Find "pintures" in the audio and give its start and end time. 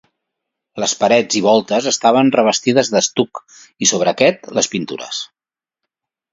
4.77-5.25